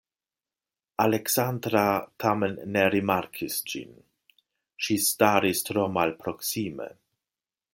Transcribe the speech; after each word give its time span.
Aleksandra 1.03 1.83
tamen 2.23 2.57
ne 2.77 2.85
rimarkis 2.95 3.59
ĝin; 3.73 3.93
ŝi 4.87 4.97
staris 5.09 5.63
tro 5.69 5.85
malproksime. 5.99 6.89